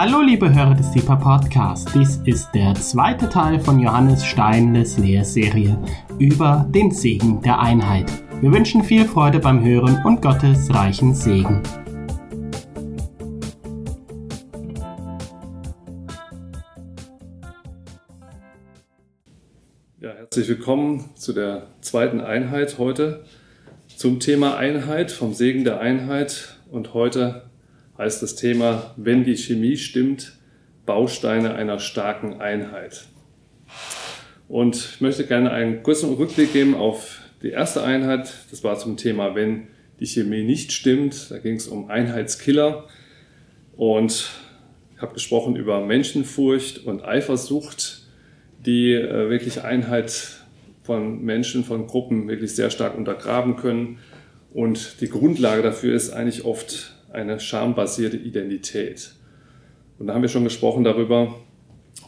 [0.00, 1.92] Hallo liebe Hörer des Deeper Podcast.
[1.92, 5.76] Dies ist der zweite Teil von Johannes Steines Lehrserie
[6.20, 8.08] über den Segen der Einheit.
[8.40, 11.64] Wir wünschen viel Freude beim Hören und Gottes reichen Segen.
[20.00, 23.24] Ja, herzlich willkommen zu der zweiten Einheit heute
[23.96, 26.54] zum Thema Einheit, vom Segen der Einheit.
[26.70, 27.47] Und heute
[27.98, 30.32] heißt das Thema, wenn die Chemie stimmt,
[30.86, 33.04] Bausteine einer starken Einheit.
[34.48, 38.32] Und ich möchte gerne einen kurzen Rückblick geben auf die erste Einheit.
[38.50, 39.66] Das war zum Thema, wenn
[40.00, 41.30] die Chemie nicht stimmt.
[41.30, 42.86] Da ging es um Einheitskiller.
[43.76, 44.30] Und
[44.96, 48.02] ich habe gesprochen über Menschenfurcht und Eifersucht,
[48.64, 50.38] die äh, wirklich Einheit
[50.82, 53.98] von Menschen, von Gruppen wirklich sehr stark untergraben können.
[54.54, 59.12] Und die Grundlage dafür ist eigentlich oft eine schambasierte Identität.
[59.98, 61.34] Und da haben wir schon gesprochen darüber,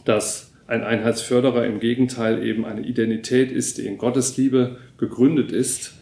[0.05, 5.93] dass ein Einheitsförderer im Gegenteil eben eine Identität ist, die in Gottes Liebe gegründet ist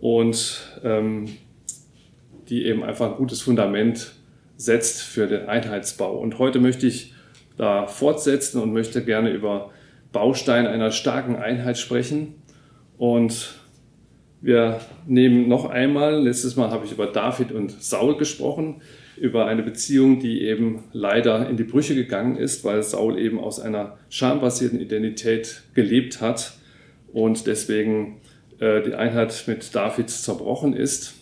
[0.00, 1.28] und ähm,
[2.48, 4.12] die eben einfach ein gutes Fundament
[4.56, 6.18] setzt für den Einheitsbau.
[6.18, 7.14] Und heute möchte ich
[7.56, 9.70] da fortsetzen und möchte gerne über
[10.12, 12.34] Bausteine einer starken Einheit sprechen.
[12.98, 13.54] Und
[14.46, 18.76] wir nehmen noch einmal, letztes Mal habe ich über David und Saul gesprochen,
[19.16, 23.58] über eine Beziehung, die eben leider in die Brüche gegangen ist, weil Saul eben aus
[23.58, 26.58] einer schambasierten Identität gelebt hat
[27.12, 28.20] und deswegen
[28.60, 31.14] äh, die Einheit mit David zerbrochen ist.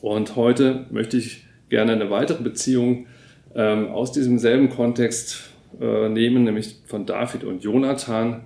[0.00, 3.06] Und heute möchte ich gerne eine weitere Beziehung
[3.54, 8.44] ähm, aus diesem selben Kontext äh, nehmen, nämlich von David und Jonathan.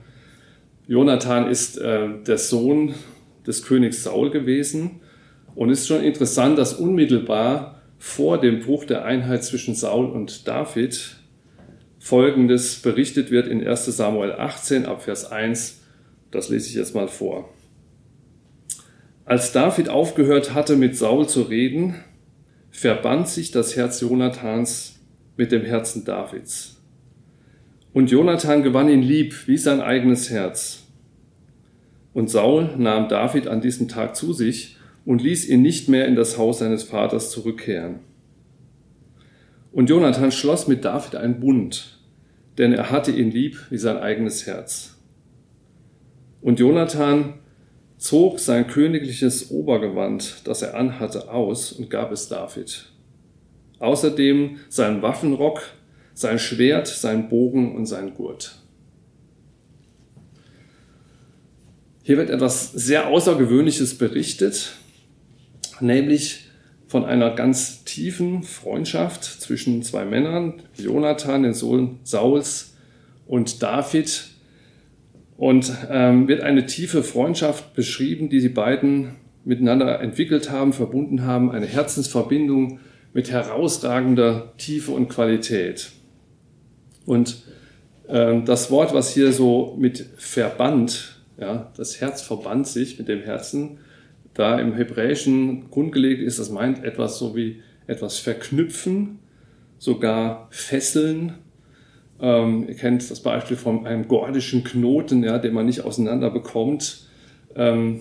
[0.88, 2.94] Jonathan ist äh, der Sohn
[3.46, 5.00] des Königs Saul gewesen.
[5.54, 10.46] Und es ist schon interessant, dass unmittelbar vor dem Bruch der Einheit zwischen Saul und
[10.48, 11.16] David
[11.98, 15.80] Folgendes berichtet wird in 1 Samuel 18 ab Vers 1.
[16.30, 17.48] Das lese ich jetzt mal vor.
[19.24, 21.94] Als David aufgehört hatte, mit Saul zu reden,
[22.70, 25.00] verband sich das Herz Jonathans
[25.38, 26.82] mit dem Herzen Davids.
[27.94, 30.83] Und Jonathan gewann ihn lieb wie sein eigenes Herz.
[32.14, 36.14] Und Saul nahm David an diesem Tag zu sich und ließ ihn nicht mehr in
[36.14, 38.00] das Haus seines Vaters zurückkehren.
[39.72, 41.98] Und Jonathan schloss mit David einen Bund,
[42.56, 44.96] denn er hatte ihn lieb wie sein eigenes Herz.
[46.40, 47.34] Und Jonathan
[47.96, 52.92] zog sein königliches Obergewand, das er anhatte, aus und gab es David.
[53.80, 55.62] Außerdem seinen Waffenrock,
[56.12, 58.63] sein Schwert, sein Bogen und sein Gurt.
[62.06, 64.74] Hier wird etwas sehr Außergewöhnliches berichtet,
[65.80, 66.50] nämlich
[66.86, 72.74] von einer ganz tiefen Freundschaft zwischen zwei Männern, Jonathan, den Sohn Sauls,
[73.26, 74.26] und David.
[75.38, 79.14] Und ähm, wird eine tiefe Freundschaft beschrieben, die die beiden
[79.46, 82.80] miteinander entwickelt haben, verbunden haben, eine Herzensverbindung
[83.14, 85.90] mit herausragender Tiefe und Qualität.
[87.06, 87.44] Und
[88.10, 93.22] ähm, das Wort, was hier so mit Verband ja, das Herz verband sich mit dem
[93.22, 93.78] Herzen.
[94.34, 99.18] Da im Hebräischen grundgelegt ist, das meint etwas so wie etwas verknüpfen,
[99.78, 101.34] sogar fesseln.
[102.20, 107.08] Ähm, ihr kennt das Beispiel von einem gordischen Knoten, ja, den man nicht auseinander bekommt.
[107.54, 108.00] Ähm,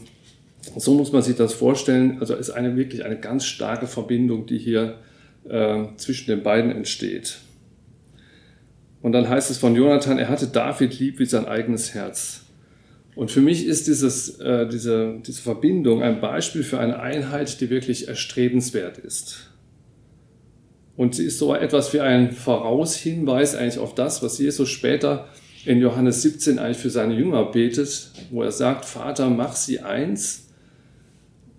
[0.77, 2.19] so muss man sich das vorstellen.
[2.19, 4.99] Also ist eine wirklich eine ganz starke Verbindung, die hier
[5.47, 7.39] äh, zwischen den beiden entsteht.
[9.01, 12.42] Und dann heißt es von Jonathan, er hatte David lieb wie sein eigenes Herz.
[13.15, 17.69] Und für mich ist dieses, äh, diese, diese Verbindung ein Beispiel für eine Einheit, die
[17.69, 19.51] wirklich erstrebenswert ist.
[20.95, 25.27] Und sie ist so etwas wie ein Voraushinweis eigentlich auf das, was Jesus später
[25.65, 30.49] in Johannes 17 eigentlich für seine Jünger betet, wo er sagt, Vater, mach sie eins,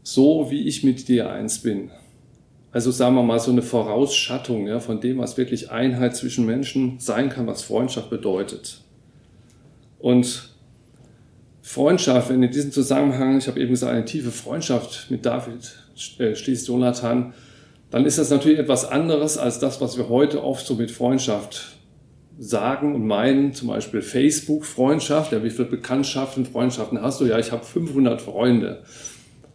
[0.03, 1.91] so wie ich mit dir eins bin.
[2.71, 6.99] Also sagen wir mal so eine Vorausschattung ja, von dem, was wirklich Einheit zwischen Menschen
[6.99, 8.83] sein kann, was Freundschaft bedeutet.
[10.01, 10.54] Und
[11.67, 15.75] Freundschaft, wenn in diesem Zusammenhang, ich habe eben gesagt, eine tiefe Freundschaft mit David
[16.19, 17.33] äh, schließt Jonathan,
[17.91, 21.79] dann ist das natürlich etwas anderes als das, was wir heute oft so mit Freundschaft
[22.39, 27.25] sagen und meinen, zum Beispiel Facebook-Freundschaft, ja, wie viele Bekanntschaften, Freundschaften hast du?
[27.25, 28.83] Ja, ich habe 500 Freunde.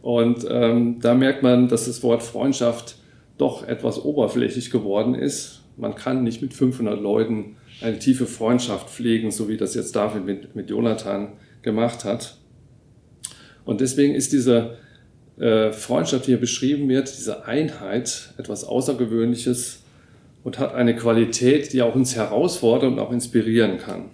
[0.01, 2.95] Und ähm, da merkt man, dass das Wort Freundschaft
[3.37, 5.61] doch etwas oberflächlich geworden ist.
[5.77, 10.25] Man kann nicht mit 500 Leuten eine tiefe Freundschaft pflegen, so wie das jetzt David
[10.25, 12.37] mit, mit Jonathan gemacht hat.
[13.65, 14.77] Und deswegen ist diese
[15.37, 19.83] äh, Freundschaft, die hier beschrieben wird, diese Einheit, etwas Außergewöhnliches.
[20.43, 24.05] und hat eine Qualität, die auch uns herausfordern und auch inspirieren kann.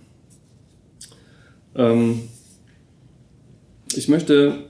[1.75, 2.29] Ähm,
[3.95, 4.65] ich möchte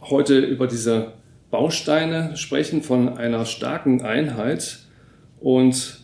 [0.00, 1.12] heute über diese
[1.50, 4.78] Bausteine sprechen von einer starken Einheit
[5.40, 6.00] und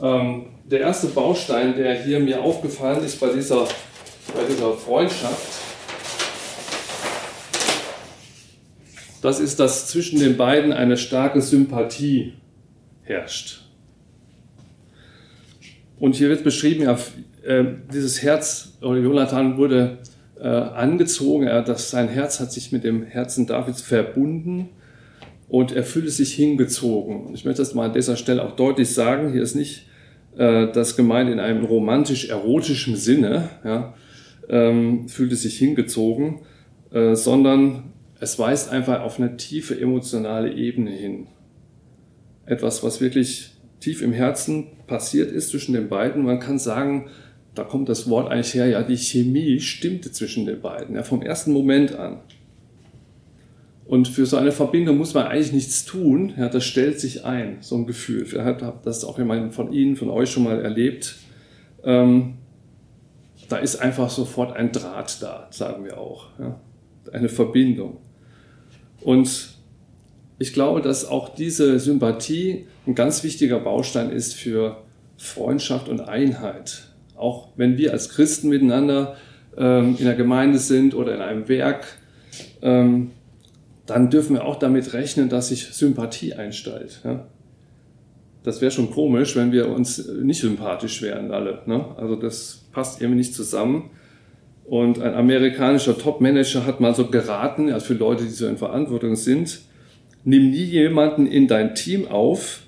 [0.00, 3.66] ähm, der erste Baustein, der hier mir aufgefallen ist bei dieser,
[4.34, 5.60] bei dieser Freundschaft,
[9.22, 12.34] das ist, dass zwischen den beiden eine starke Sympathie
[13.02, 13.62] herrscht.
[15.98, 16.98] Und hier wird beschrieben, ja,
[17.44, 19.98] äh, dieses Herz, Jonathan wurde
[20.40, 24.70] äh, angezogen, er, das, sein Herz hat sich mit dem Herzen Davids verbunden
[25.48, 27.34] und er fühlte sich hingezogen.
[27.34, 29.86] Ich möchte das mal an dieser Stelle auch deutlich sagen, hier ist nicht
[30.38, 33.94] äh, das gemeint in einem romantisch-erotischen Sinne, ja,
[34.50, 36.40] ähm, fühlte sich hingezogen,
[36.92, 41.28] äh, sondern es weist einfach auf eine tiefe emotionale Ebene hin.
[42.44, 46.24] Etwas, was wirklich tief im Herzen passiert ist zwischen den beiden.
[46.24, 47.08] Man kann sagen,
[47.54, 51.22] da kommt das Wort eigentlich her, ja, die Chemie stimmte zwischen den beiden, ja, vom
[51.22, 52.18] ersten Moment an.
[53.86, 57.56] Und für so eine Verbindung muss man eigentlich nichts tun, ja, das stellt sich ein,
[57.60, 58.22] so ein Gefühl.
[58.22, 61.16] Ich habe das auch jemand von Ihnen, von euch schon mal erlebt.
[61.82, 62.34] Ähm,
[63.50, 66.60] da ist einfach sofort ein Draht da, sagen wir auch, ja,
[67.12, 67.98] eine Verbindung.
[69.02, 69.58] Und
[70.38, 74.82] ich glaube, dass auch diese Sympathie ein ganz wichtiger Baustein ist für
[75.18, 76.84] Freundschaft und Einheit.
[77.16, 79.16] Auch wenn wir als Christen miteinander
[79.56, 81.84] ähm, in der Gemeinde sind oder in einem Werk,
[82.62, 83.10] ähm,
[83.86, 87.00] dann dürfen wir auch damit rechnen, dass sich Sympathie einstellt.
[87.04, 87.26] Ja?
[88.42, 91.62] Das wäre schon komisch, wenn wir uns nicht sympathisch wären alle.
[91.66, 91.84] Ne?
[91.96, 93.90] Also das passt irgendwie nicht zusammen.
[94.64, 99.16] Und ein amerikanischer Top-Manager hat mal so geraten, also für Leute, die so in Verantwortung
[99.16, 99.60] sind,
[100.24, 102.62] nimm nie jemanden in dein Team auf,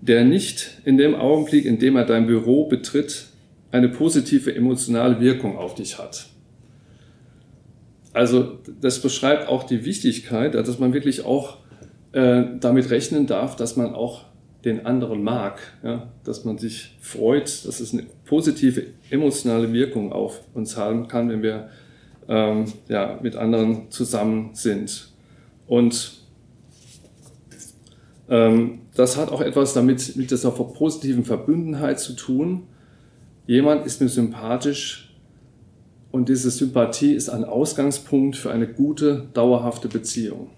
[0.00, 3.26] der nicht in dem Augenblick, in dem er dein Büro betritt,
[3.72, 6.26] eine positive emotionale Wirkung auf dich hat.
[8.12, 11.58] Also das beschreibt auch die Wichtigkeit, dass man wirklich auch
[12.12, 14.24] äh, damit rechnen darf, dass man auch
[14.64, 16.08] den anderen mag, ja?
[16.24, 21.42] dass man sich freut, dass es eine positive emotionale Wirkung auf uns haben kann, wenn
[21.42, 21.70] wir
[22.28, 25.10] ähm, ja, mit anderen zusammen sind.
[25.66, 26.20] Und
[28.28, 32.64] ähm, das hat auch etwas damit mit dieser positiven Verbundenheit zu tun.
[33.46, 35.14] Jemand ist mir sympathisch
[36.12, 40.50] und diese Sympathie ist ein Ausgangspunkt für eine gute, dauerhafte Beziehung.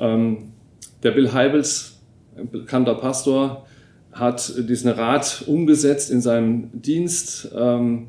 [0.00, 0.52] Ähm,
[1.02, 2.00] der Bill Heibels,
[2.36, 3.66] ein bekannter Pastor,
[4.12, 8.08] hat diesen Rat umgesetzt in seinem Dienst, ähm,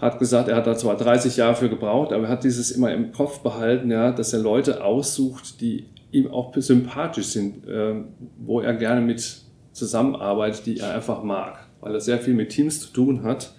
[0.00, 2.92] hat gesagt, er hat da zwar 30 Jahre für gebraucht, aber er hat dieses immer
[2.92, 7.94] im Kopf behalten, ja, dass er Leute aussucht, die ihm auch sympathisch sind, äh,
[8.38, 12.80] wo er gerne mit zusammenarbeitet, die er einfach mag, weil er sehr viel mit Teams
[12.80, 13.54] zu tun hat.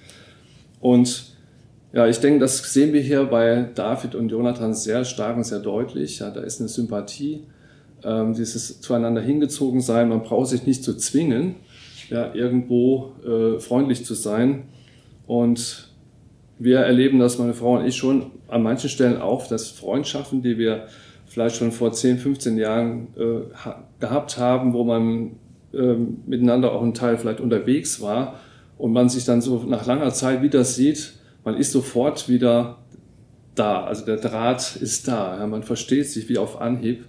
[0.79, 1.35] Und
[1.93, 5.59] ja, ich denke, das sehen wir hier bei David und Jonathan sehr stark und sehr
[5.59, 6.19] deutlich.
[6.19, 7.43] Ja, da ist eine Sympathie,
[8.05, 10.09] ähm, dieses zueinander hingezogen sein.
[10.09, 11.55] Man braucht sich nicht zu zwingen,
[12.09, 14.63] ja, irgendwo äh, freundlich zu sein.
[15.27, 15.89] Und
[16.59, 20.57] wir erleben das, meine Frau und ich, schon an manchen Stellen auch, dass Freundschaften, die
[20.57, 20.87] wir
[21.25, 25.31] vielleicht schon vor 10, 15 Jahren äh, ha gehabt haben, wo man
[25.73, 25.95] äh,
[26.25, 28.39] miteinander auch ein Teil vielleicht unterwegs war
[28.77, 32.77] und man sich dann so nach langer Zeit wieder sieht, man ist sofort wieder
[33.55, 33.83] da.
[33.83, 35.39] Also der Draht ist da.
[35.39, 37.05] Ja, man versteht sich wie auf Anhieb.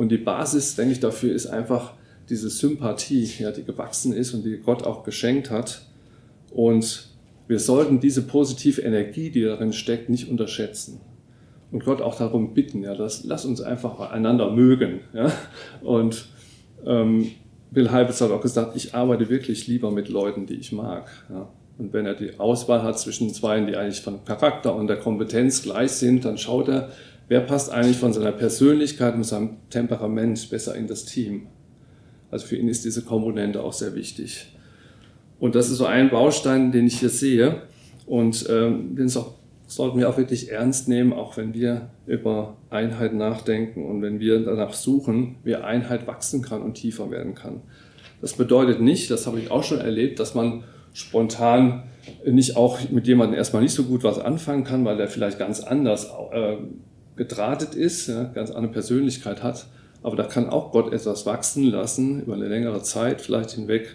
[0.00, 1.92] Und die Basis, denke ich, dafür ist einfach
[2.30, 5.82] diese Sympathie, ja, die gewachsen ist und die Gott auch geschenkt hat.
[6.50, 7.10] Und
[7.48, 11.02] wir sollten diese positive Energie, die darin steckt, nicht unterschätzen
[11.70, 15.00] und Gott auch darum bitten, ja, dass, lass uns einfach einander mögen.
[15.12, 15.30] Ja?
[15.82, 16.28] Und
[16.86, 17.32] ähm,
[17.70, 21.10] Bill Heibels hat auch gesagt, ich arbeite wirklich lieber mit Leuten, die ich mag.
[21.28, 21.50] Ja?
[21.76, 25.62] Und wenn er die Auswahl hat zwischen zwei, die eigentlich von Charakter und der Kompetenz
[25.62, 26.88] gleich sind, dann schaut er,
[27.30, 31.46] wer passt eigentlich von seiner Persönlichkeit und seinem Temperament besser in das Team.
[32.28, 34.52] Also für ihn ist diese Komponente auch sehr wichtig.
[35.38, 37.62] Und das ist so ein Baustein, den ich hier sehe
[38.04, 39.34] und ähm, den auch
[39.68, 44.40] sollten wir auch wirklich ernst nehmen, auch wenn wir über Einheit nachdenken und wenn wir
[44.40, 47.60] danach suchen, wie Einheit wachsen kann und tiefer werden kann.
[48.20, 51.84] Das bedeutet nicht, das habe ich auch schon erlebt, dass man spontan
[52.26, 55.60] nicht auch mit jemandem erstmal nicht so gut was anfangen kann, weil der vielleicht ganz
[55.60, 56.56] anders äh,
[57.20, 59.66] gedrahtet ist, ja, ganz andere Persönlichkeit hat.
[60.02, 63.94] Aber da kann auch Gott etwas wachsen lassen über eine längere Zeit vielleicht hinweg,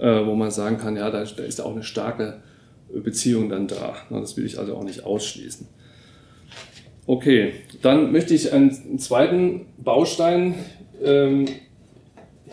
[0.00, 2.42] äh, wo man sagen kann, ja, da, da ist auch eine starke
[2.92, 3.94] Beziehung dann da.
[4.10, 5.68] Das will ich also auch nicht ausschließen.
[7.06, 10.56] Okay, dann möchte ich einen zweiten Baustein
[11.00, 11.44] ähm,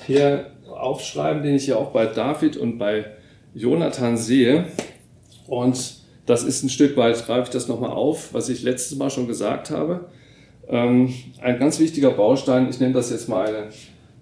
[0.06, 3.06] hier aufschreiben, den ich ja auch bei David und bei
[3.56, 4.66] Jonathan sehe.
[5.48, 5.95] Und
[6.26, 9.28] das ist ein Stück weit, greife ich das nochmal auf, was ich letztes Mal schon
[9.28, 10.10] gesagt habe.
[10.68, 13.70] Ähm, ein ganz wichtiger Baustein, ich nenne das jetzt mal eine,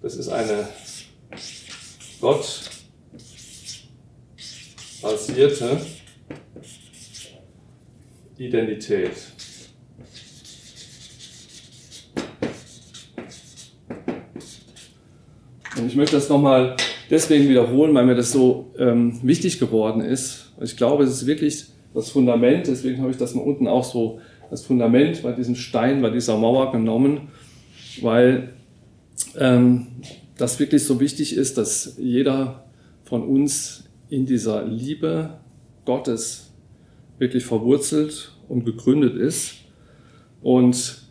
[0.02, 0.68] das ist eine
[2.20, 2.60] Gott
[5.00, 5.78] basierte
[8.36, 9.12] Identität.
[15.76, 16.76] Und ich möchte das nochmal
[17.10, 20.52] deswegen wiederholen, weil mir das so ähm, wichtig geworden ist.
[20.62, 24.20] Ich glaube, es ist wirklich das Fundament, deswegen habe ich das mal unten auch so,
[24.50, 27.28] das Fundament bei diesem Stein, bei dieser Mauer genommen,
[28.02, 28.50] weil
[29.38, 29.86] ähm,
[30.36, 32.64] das wirklich so wichtig ist, dass jeder
[33.04, 35.38] von uns in dieser Liebe
[35.84, 36.52] Gottes
[37.18, 39.54] wirklich verwurzelt und gegründet ist
[40.42, 41.02] und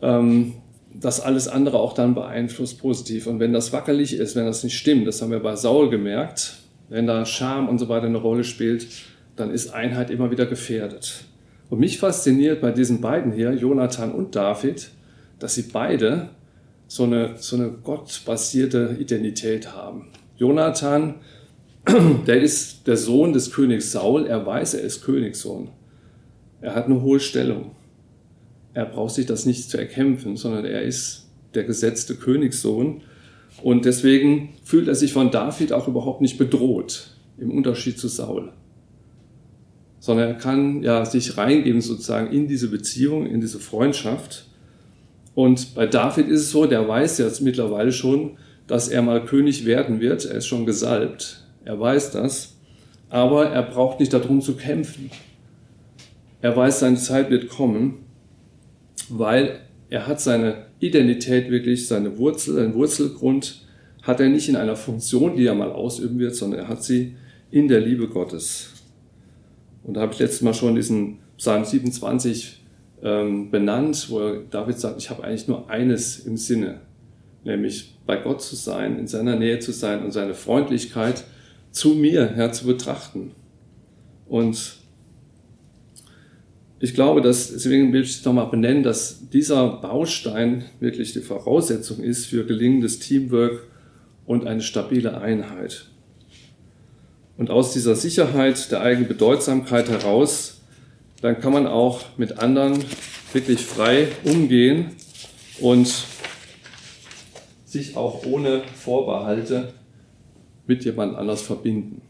[0.00, 0.54] ähm,
[0.94, 3.26] das alles andere auch dann beeinflusst positiv.
[3.26, 6.58] Und wenn das wackelig ist, wenn das nicht stimmt, das haben wir bei Saul gemerkt,
[6.88, 8.86] wenn da Scham und so weiter eine Rolle spielt,
[9.40, 11.24] dann ist Einheit immer wieder gefährdet.
[11.70, 14.90] Und mich fasziniert bei diesen beiden hier, Jonathan und David,
[15.38, 16.30] dass sie beide
[16.88, 20.08] so eine, so eine gottbasierte Identität haben.
[20.36, 21.14] Jonathan,
[22.26, 25.68] der ist der Sohn des Königs Saul, er weiß, er ist Königssohn.
[26.60, 27.72] Er hat eine hohe Stellung.
[28.74, 33.02] Er braucht sich das nicht zu erkämpfen, sondern er ist der gesetzte Königssohn.
[33.62, 38.52] Und deswegen fühlt er sich von David auch überhaupt nicht bedroht, im Unterschied zu Saul.
[40.00, 44.46] Sondern er kann ja sich reingeben sozusagen in diese Beziehung, in diese Freundschaft.
[45.34, 48.32] Und bei David ist es so, der weiß jetzt mittlerweile schon,
[48.66, 50.24] dass er mal König werden wird.
[50.24, 51.44] Er ist schon gesalbt.
[51.64, 52.56] Er weiß das.
[53.10, 55.10] Aber er braucht nicht darum zu kämpfen.
[56.42, 58.06] Er weiß, seine Zeit wird kommen,
[59.08, 63.66] weil er hat seine Identität wirklich, seine Wurzel, seinen Wurzelgrund
[64.02, 67.16] hat er nicht in einer Funktion, die er mal ausüben wird, sondern er hat sie
[67.50, 68.72] in der Liebe Gottes.
[69.82, 72.62] Und da habe ich letztes Mal schon diesen Psalm 27
[73.02, 76.80] ähm, benannt, wo David sagt, ich habe eigentlich nur eines im Sinne,
[77.44, 81.24] nämlich bei Gott zu sein, in seiner Nähe zu sein und seine Freundlichkeit
[81.70, 83.32] zu mir her zu betrachten.
[84.28, 84.76] Und
[86.78, 92.00] ich glaube, dass, deswegen will ich es nochmal benennen, dass dieser Baustein wirklich die Voraussetzung
[92.00, 93.66] ist für gelingendes Teamwork
[94.24, 95.89] und eine stabile Einheit.
[97.40, 100.60] Und aus dieser Sicherheit der eigenen Bedeutsamkeit heraus,
[101.22, 102.84] dann kann man auch mit anderen
[103.32, 104.90] wirklich frei umgehen
[105.58, 106.04] und
[107.64, 109.72] sich auch ohne Vorbehalte
[110.66, 112.02] mit jemand anders verbinden.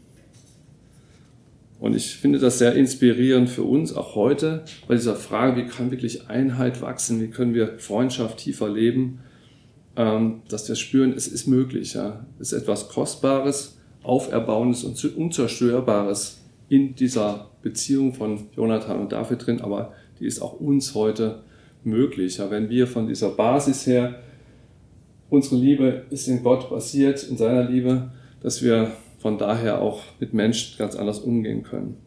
[1.79, 5.91] Und ich finde das sehr inspirierend für uns, auch heute, bei dieser Frage, wie kann
[5.91, 9.19] wirklich Einheit wachsen, wie können wir Freundschaft tiefer leben,
[9.95, 11.93] ähm, dass wir spüren, es ist möglich.
[11.93, 12.25] Ja.
[12.37, 19.61] Es ist etwas Kostbares, Auferbauendes und Unzerstörbares in dieser Beziehung von Jonathan und David drin,
[19.61, 21.43] aber die ist auch uns heute
[21.83, 22.37] möglich.
[22.37, 22.49] Ja.
[22.49, 24.15] Wenn wir von dieser Basis her,
[25.29, 30.33] unsere Liebe ist in Gott basiert, in seiner Liebe, dass wir von daher auch mit
[30.33, 31.97] Menschen ganz anders umgehen können.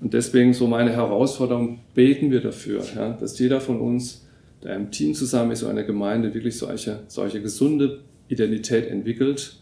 [0.00, 4.26] Und deswegen so meine Herausforderung, beten wir dafür, ja, dass jeder von uns,
[4.62, 9.56] der im Team zusammen ist, so eine Gemeinde wirklich solche, solche gesunde Identität entwickelt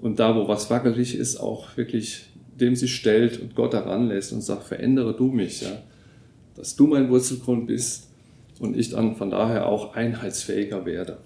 [0.00, 2.26] und da, wo was wackelig ist, auch wirklich
[2.60, 5.82] dem sich stellt und Gott daran lässt und sagt, verändere du mich, ja,
[6.56, 8.08] dass du mein Wurzelgrund bist
[8.58, 11.18] und ich dann von daher auch einheitsfähiger werde.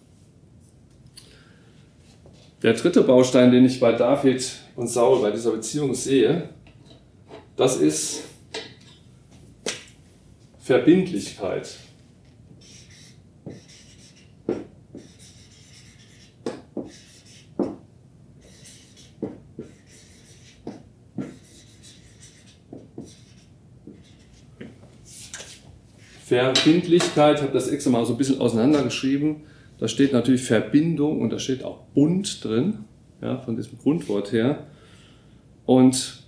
[2.63, 6.49] Der dritte Baustein, den ich bei David und Saul bei dieser Beziehung sehe,
[7.57, 8.23] das ist
[10.61, 11.77] Verbindlichkeit.
[26.33, 29.43] Verbindlichkeit, ich habe das extra mal so ein bisschen auseinandergeschrieben.
[29.79, 32.85] Da steht natürlich Verbindung und da steht auch Bund drin
[33.21, 34.67] ja, von diesem Grundwort her.
[35.67, 36.23] Und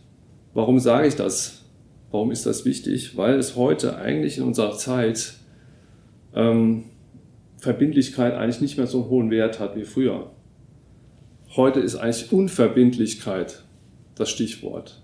[0.52, 1.64] warum sage ich das?
[2.10, 3.16] Warum ist das wichtig?
[3.16, 5.34] Weil es heute eigentlich in unserer Zeit
[6.34, 6.84] ähm,
[7.56, 10.30] Verbindlichkeit eigentlich nicht mehr so einen hohen Wert hat wie früher.
[11.56, 13.64] Heute ist eigentlich Unverbindlichkeit
[14.16, 15.00] das Stichwort.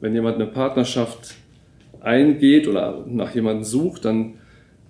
[0.00, 1.36] Wenn jemand eine Partnerschaft
[2.00, 4.34] eingeht oder nach jemandem sucht, dann,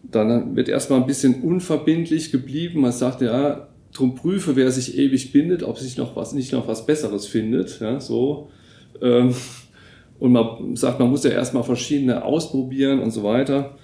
[0.03, 2.81] dann wird erstmal ein bisschen unverbindlich geblieben.
[2.81, 6.69] Man sagt, ja, drum prüfe, wer sich ewig bindet, ob sich noch was, nicht noch
[6.69, 7.81] was Besseres findet.
[7.81, 8.51] Ja, so.
[9.03, 9.35] Ähm,
[10.19, 13.77] und man sagt, man muss ja erstmal verschiedene ausprobieren und so weiter.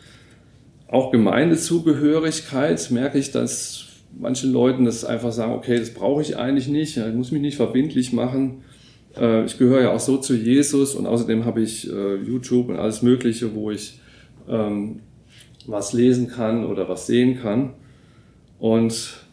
[0.88, 3.86] Auch Gemeindezugehörigkeit merke ich, dass
[4.18, 7.56] manchen Leuten das einfach sagen, okay, das brauche ich eigentlich nicht, ich muss mich nicht
[7.56, 8.62] verbindlich machen.
[9.16, 12.76] Äh, ich gehöre ja auch so zu Jesus und außerdem habe ich äh, YouTube und
[12.76, 14.00] alles Mögliche, wo ich
[14.48, 15.00] ähm,
[15.66, 17.74] was lesen kann oder was sehen kann.
[18.58, 19.24] Und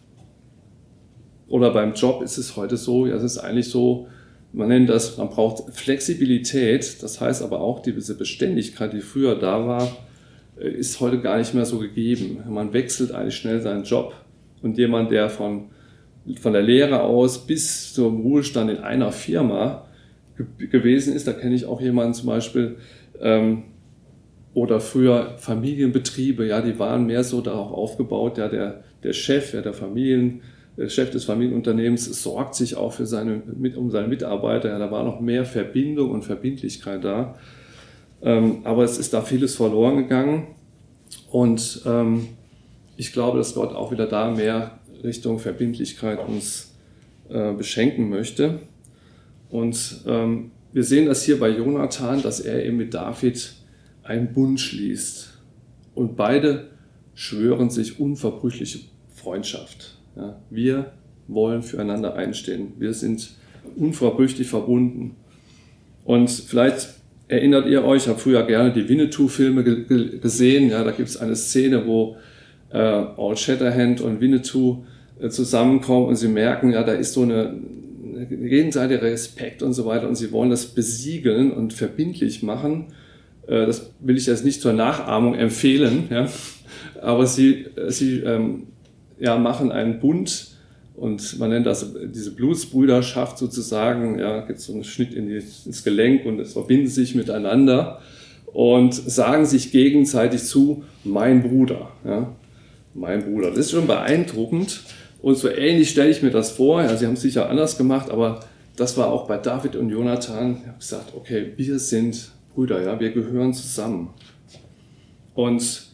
[1.47, 4.07] oder beim Job ist es heute so, ja, es ist eigentlich so,
[4.53, 9.67] man nennt das, man braucht Flexibilität, das heißt aber auch diese Beständigkeit, die früher da
[9.67, 9.97] war,
[10.57, 12.43] äh, ist heute gar nicht mehr so gegeben.
[12.47, 14.13] Man wechselt eigentlich schnell seinen Job
[14.61, 15.69] und jemand, der von,
[16.39, 19.85] von der Lehre aus bis zum Ruhestand in einer Firma
[20.37, 22.77] ge gewesen ist, da kenne ich auch jemanden zum Beispiel,
[23.19, 23.63] ähm,
[24.53, 29.61] oder früher Familienbetriebe, ja, die waren mehr so darauf aufgebaut, ja, der, der Chef, ja,
[29.61, 30.41] der Familien,
[30.77, 33.41] der Chef des Familienunternehmens sorgt sich auch für seine,
[33.75, 37.35] um seine Mitarbeiter, ja, da war noch mehr Verbindung und Verbindlichkeit da.
[38.21, 40.47] Ähm, aber es ist da vieles verloren gegangen.
[41.29, 42.27] Und ähm,
[42.97, 46.75] ich glaube, dass Gott auch wieder da mehr Richtung Verbindlichkeit uns
[47.29, 48.59] äh, beschenken möchte.
[49.49, 53.53] Und ähm, wir sehen das hier bei Jonathan, dass er eben mit David
[54.03, 55.37] einen Bund schließt.
[55.93, 56.69] Und beide
[57.13, 58.79] schwören sich unverbrüchliche
[59.13, 59.97] Freundschaft.
[60.15, 60.93] Ja, wir
[61.27, 62.73] wollen füreinander einstehen.
[62.79, 63.35] Wir sind
[63.75, 65.15] unverbrüchlich verbunden.
[66.03, 66.95] Und vielleicht
[67.27, 70.69] erinnert ihr euch, ich habe früher gerne die Winnetou-Filme gesehen.
[70.69, 72.17] Ja, da gibt es eine Szene, wo
[72.71, 74.83] äh, Old Shatterhand und Winnetou
[75.29, 77.55] zusammenkommen und sie merken, ja, da ist so eine,
[78.29, 82.87] gegenseitige Respekt und so weiter und sie wollen das besiegeln und verbindlich machen.
[83.47, 86.27] Äh, das will ich jetzt nicht zur Nachahmung empfehlen, ja,
[87.01, 88.67] aber sie, sie ähm,
[89.19, 90.51] ja, machen einen Bund
[90.95, 94.19] und man nennt das diese Blutsbrüderschaft sozusagen.
[94.19, 98.01] Ja, gibt so einen Schnitt in die, ins Gelenk und es verbinden sich miteinander
[98.53, 101.91] und sagen sich gegenseitig zu, mein Bruder.
[102.05, 102.35] Ja,
[102.93, 103.49] mein Bruder.
[103.49, 104.81] Das ist schon beeindruckend.
[105.21, 106.81] Und so ähnlich stelle ich mir das vor.
[106.81, 108.41] Ja, sie haben es sicher anders gemacht, aber
[108.75, 110.57] das war auch bei David und Jonathan.
[110.61, 114.09] Ich habe gesagt, okay, wir sind Brüder, ja, wir gehören zusammen.
[115.35, 115.87] Und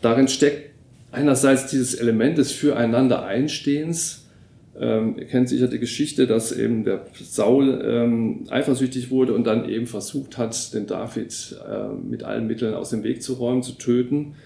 [0.00, 0.70] darin steckt
[1.12, 4.28] einerseits dieses Element des Füreinander Einstehens.
[4.78, 9.68] Ähm, ihr kennt sicher die Geschichte, dass eben der Saul ähm, eifersüchtig wurde und dann
[9.68, 13.72] eben versucht hat, den David äh, mit allen Mitteln aus dem Weg zu räumen, zu
[13.72, 14.36] töten.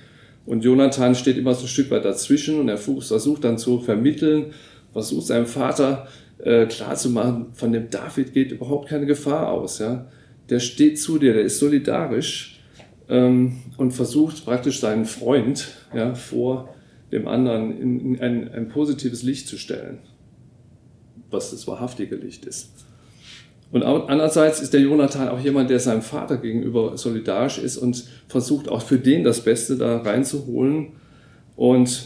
[0.46, 4.52] Und Jonathan steht immer so ein Stück weit dazwischen und er versucht dann zu vermitteln,
[4.92, 6.06] versucht seinem Vater
[6.38, 9.78] äh, klarzumachen, von dem David geht überhaupt keine Gefahr aus.
[9.78, 10.06] Ja?
[10.50, 12.60] Der steht zu dir, der ist solidarisch
[13.08, 16.74] ähm, und versucht praktisch seinen Freund ja, vor
[17.12, 20.00] dem anderen in, in ein, ein positives Licht zu stellen,
[21.30, 22.83] was das wahrhaftige Licht ist.
[23.74, 28.68] Und andererseits ist der Jonathan auch jemand, der seinem Vater gegenüber solidarisch ist und versucht
[28.68, 30.92] auch für den das Beste da reinzuholen.
[31.56, 32.04] Und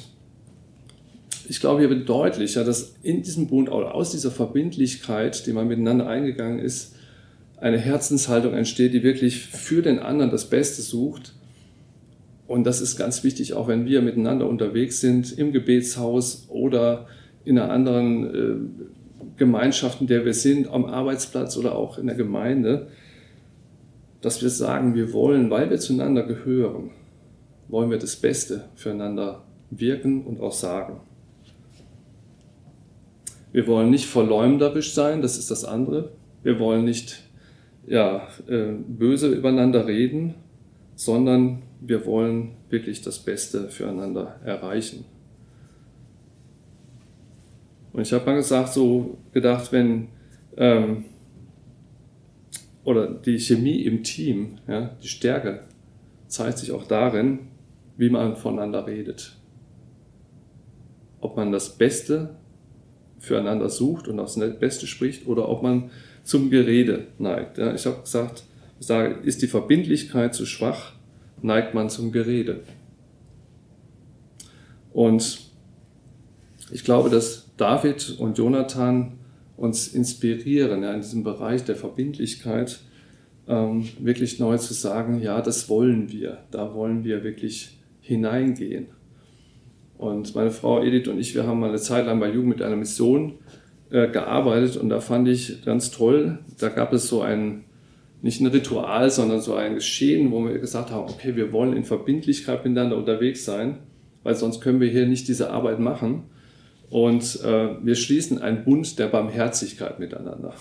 [1.47, 5.69] ich glaube, hier wird deutlicher, dass in diesem Bund oder aus dieser Verbindlichkeit, die man
[5.69, 6.95] miteinander eingegangen ist,
[7.59, 11.35] eine Herzenshaltung entsteht, die wirklich für den anderen das Beste sucht.
[12.47, 17.09] Und das ist ganz wichtig, auch wenn wir miteinander unterwegs sind, im Gebetshaus oder
[17.45, 18.89] in einer anderen äh,
[19.39, 22.89] Gemeinschaft, in der wir sind, am Arbeitsplatz oder auch in der Gemeinde,
[24.21, 26.91] dass wir sagen, wir wollen, weil wir zueinander gehören,
[27.69, 31.01] wollen wir das Beste füreinander wirken und auch sagen.
[33.53, 36.13] Wir wollen nicht verleumderisch sein, das ist das andere.
[36.43, 37.23] Wir wollen nicht
[37.87, 40.35] ja, äh, böse übereinander reden,
[40.95, 45.05] sondern wir wollen wirklich das Beste füreinander erreichen.
[47.99, 50.07] Und ich habe mal gesagt, so gedacht, wenn,
[50.57, 51.07] ähm,
[52.85, 55.65] oder die Chemie im Team, ja, die Stärke
[56.29, 57.49] zeigt sich auch darin,
[57.97, 59.37] wie man voneinander redet.
[61.19, 62.37] Ob man das Beste
[63.19, 65.91] füreinander sucht und das Beste spricht oder ob man
[66.23, 67.59] zum Gerede neigt.
[67.59, 68.45] Ja, ich habe gesagt,
[68.79, 70.93] ich sage, ist die Verbindlichkeit zu schwach,
[71.43, 72.61] neigt man zum Gerede.
[74.93, 75.41] Und
[76.71, 79.19] ich glaube, dass David und Jonathan
[79.57, 82.81] uns inspirieren, ja, in diesem Bereich der Verbindlichkeit,
[83.49, 88.87] ähm, wirklich neu zu sagen, ja, das wollen wir, da wollen wir wirklich hineingehen.
[89.97, 92.63] Und meine Frau Edith und ich, wir haben mal eine Zeit lang bei Jugend mit
[92.63, 93.35] einer Mission
[93.91, 97.65] äh, gearbeitet und da fand ich ganz toll, da gab es so ein,
[98.23, 101.85] nicht ein Ritual, sondern so ein Geschehen, wo wir gesagt haben, okay, wir wollen in
[101.85, 103.79] Verbindlichkeit miteinander unterwegs sein,
[104.23, 106.25] weil sonst können wir hier nicht diese Arbeit machen.
[106.91, 110.55] Und äh, wir schließen einen Bund der Barmherzigkeit miteinander.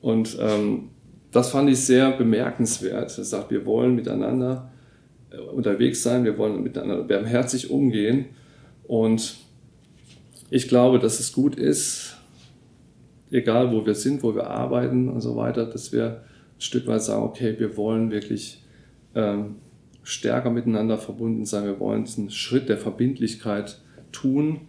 [0.00, 0.90] Und ähm,
[1.30, 3.16] das fand ich sehr bemerkenswert.
[3.16, 4.70] Er sagt, wir wollen miteinander
[5.30, 8.26] äh, unterwegs sein, wir wollen miteinander barmherzig umgehen.
[8.84, 9.36] Und
[10.48, 12.16] ich glaube, dass es gut ist,
[13.30, 16.22] egal wo wir sind, wo wir arbeiten und so weiter, dass wir
[16.56, 18.64] ein Stück weit sagen, okay, wir wollen wirklich
[19.14, 19.56] ähm,
[20.02, 23.80] stärker miteinander verbunden sein, wir wollen diesen Schritt der Verbindlichkeit
[24.10, 24.62] tun,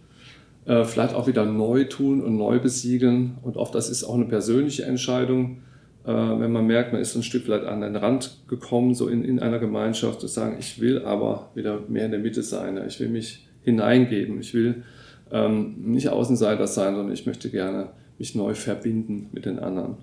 [0.64, 3.38] äh, vielleicht auch wieder neu tun und neu besiegeln.
[3.42, 5.62] Und oft das ist auch eine persönliche Entscheidung,
[6.04, 9.24] äh, wenn man merkt, man ist ein Stück vielleicht an den Rand gekommen, so in,
[9.24, 12.98] in einer Gemeinschaft, zu sagen, ich will aber wieder mehr in der Mitte sein, ich
[13.00, 14.82] will mich hineingeben, ich will
[15.30, 19.96] ähm, nicht Außenseiter sein, sondern ich möchte gerne mich neu verbinden mit den anderen.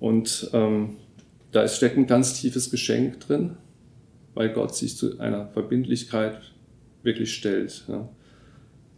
[0.00, 0.96] Und ähm,
[1.52, 3.56] da steckt ein ganz tiefes Geschenk drin,
[4.34, 6.38] weil Gott sich zu einer Verbindlichkeit
[7.02, 7.84] wirklich stellt.
[7.88, 8.08] Ja.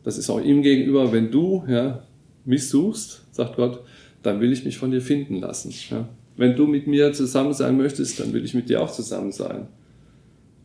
[0.05, 2.05] Das ist auch ihm gegenüber, wenn du ja,
[2.45, 3.81] mich suchst, sagt Gott,
[4.23, 5.73] dann will ich mich von dir finden lassen.
[5.91, 6.09] Ja.
[6.37, 9.69] Wenn du mit mir zusammen sein möchtest, dann will ich mit dir auch zusammen sein.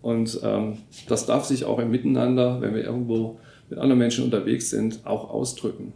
[0.02, 4.70] Und ähm, das darf sich auch im Miteinander, wenn wir irgendwo mit anderen Menschen unterwegs
[4.70, 5.94] sind, auch ausdrücken.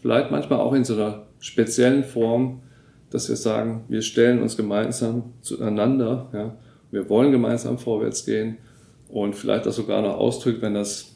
[0.00, 2.62] Vielleicht manchmal auch in so einer speziellen Form,
[3.10, 6.56] dass wir sagen, wir stellen uns gemeinsam zueinander, ja,
[6.90, 8.58] wir wollen gemeinsam vorwärts gehen
[9.08, 11.13] und vielleicht das sogar noch ausdrückt, wenn das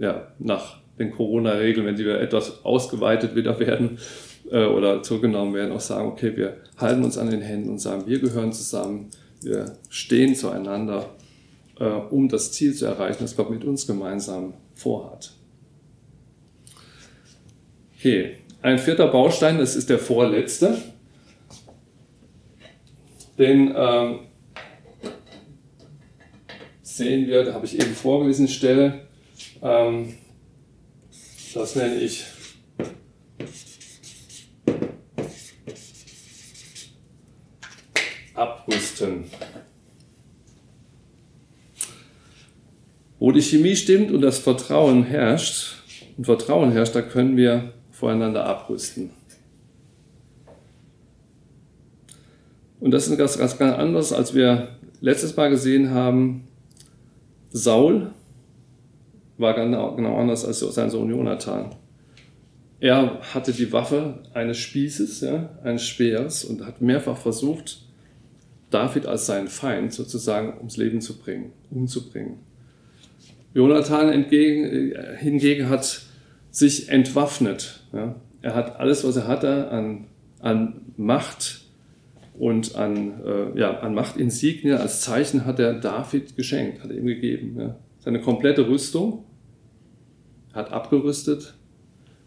[0.00, 3.98] ja, nach den Corona-Regeln, wenn die wieder etwas ausgeweitet wieder werden
[4.50, 8.06] äh, oder zurückgenommen werden, auch sagen, okay, wir halten uns an den Händen und sagen,
[8.06, 9.10] wir gehören zusammen,
[9.42, 11.10] wir stehen zueinander,
[11.78, 15.32] äh, um das Ziel zu erreichen, das Gott mit uns gemeinsam vorhat.
[17.98, 20.78] Okay, ein vierter Baustein, das ist der vorletzte.
[23.38, 24.20] Den ähm,
[26.82, 29.09] sehen wir, da habe ich eben vorgelesen, Stelle,
[29.62, 30.14] ähm,
[31.54, 32.24] das nenne ich
[38.34, 39.24] Abrüsten.
[43.18, 45.76] Wo die Chemie stimmt und das Vertrauen herrscht,
[46.16, 49.10] und Vertrauen herrscht, da können wir voreinander abrüsten.
[52.80, 56.48] Und das ist ganz, ganz, ganz anders, als wir letztes Mal gesehen haben.
[57.52, 58.12] Saul
[59.40, 61.74] war genau, genau anders als sein Sohn Jonathan.
[62.80, 67.82] Er hatte die Waffe eines Spießes, ja, eines Speers und hat mehrfach versucht,
[68.70, 72.38] David als seinen Feind sozusagen ums Leben zu bringen, umzubringen.
[73.52, 76.02] Jonathan entgegen, äh, hingegen hat
[76.50, 77.82] sich entwaffnet.
[77.92, 78.14] Ja.
[78.42, 80.06] Er hat alles, was er hatte an,
[80.38, 81.62] an Macht
[82.38, 87.06] und an, äh, ja, an Machtinsignien als Zeichen hat er David geschenkt, hat er ihm
[87.06, 87.56] gegeben.
[87.58, 87.76] Ja.
[87.98, 89.24] Seine komplette Rüstung
[90.52, 91.54] hat abgerüstet,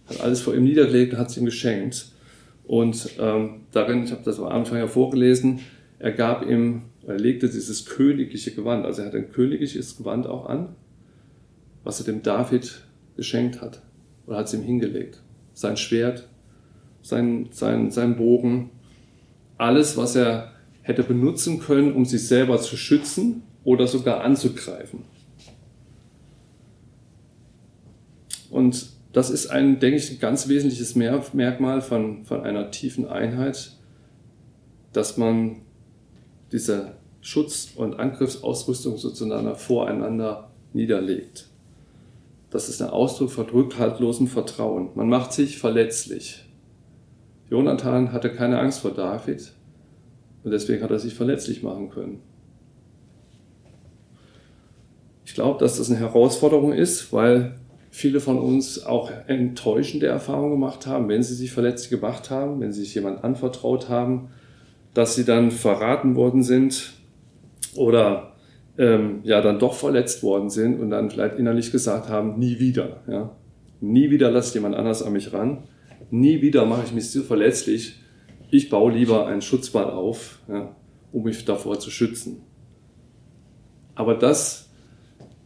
[0.05, 2.07] hat alles vor ihm niedergelegt und hat es ihm geschenkt.
[2.65, 5.59] Und ähm, darin, ich habe das am Anfang ja vorgelesen,
[5.99, 10.45] er gab ihm, er legte dieses königliche Gewand, also er hat ein königliches Gewand auch
[10.47, 10.75] an,
[11.83, 12.81] was er dem David
[13.15, 13.81] geschenkt hat
[14.25, 15.21] oder hat es ihm hingelegt.
[15.53, 16.27] Sein Schwert,
[17.01, 18.69] sein, sein, sein Bogen,
[19.57, 25.03] alles, was er hätte benutzen können, um sich selber zu schützen oder sogar anzugreifen.
[28.53, 33.71] Und das ist ein, denke ich, ein ganz wesentliches Merkmal von, von einer tiefen Einheit,
[34.93, 35.61] dass man
[36.51, 41.47] diese Schutz- und Angriffsausrüstung sozusagen voreinander niederlegt.
[42.51, 44.89] Das ist ein Ausdruck von rückhaltlosem Vertrauen.
[44.93, 46.45] Man macht sich verletzlich.
[47.49, 49.51] Jonathan hatte keine Angst vor David
[50.43, 52.19] und deswegen hat er sich verletzlich machen können.
[55.25, 57.55] Ich glaube, dass das eine Herausforderung ist, weil
[57.93, 62.73] viele von uns auch enttäuschende Erfahrungen gemacht haben, wenn sie sich verletzt gemacht haben, wenn
[62.73, 64.29] sie sich jemand anvertraut haben,
[64.95, 66.93] dass sie dann verraten worden sind
[67.75, 68.33] oder
[68.79, 73.03] ähm, ja dann doch verletzt worden sind und dann vielleicht innerlich gesagt haben, nie wieder.
[73.07, 73.35] Ja?
[73.79, 75.65] Nie wieder lasse jemand anders an mich ran.
[76.09, 78.01] Nie wieder mache ich mich so verletzlich.
[78.49, 80.75] Ich baue lieber einen Schutzwall auf, ja,
[81.11, 82.41] um mich davor zu schützen.
[83.93, 84.62] Aber das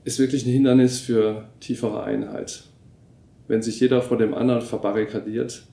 [0.08, 2.64] ist wirklich ein Hindernis für tiefere Einheit.
[3.50, 5.64] Wenn sich jeder vor dem anderen verbarrikadiert,